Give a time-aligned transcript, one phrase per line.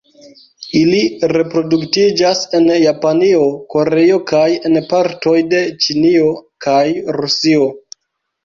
[0.77, 1.01] Ili
[1.35, 3.43] reproduktiĝas en Japanio,
[3.75, 6.33] Koreio kaj en partoj de Ĉinio
[6.69, 6.83] kaj
[7.21, 7.71] Rusio.